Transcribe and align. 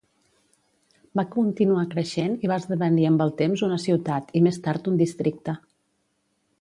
Va 1.19 1.25
continuar 1.35 1.83
creixent 1.91 2.33
i 2.47 2.51
va 2.53 2.57
esdevenir 2.63 3.05
amb 3.11 3.25
el 3.27 3.35
temps 3.43 3.65
una 3.69 3.79
ciutat 3.87 4.35
i 4.41 4.43
més 4.49 4.59
tard 4.69 4.91
un 4.95 4.99
districte. 5.03 5.57